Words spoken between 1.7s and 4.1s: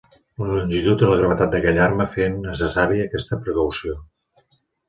arma feien necessària aquesta precaució.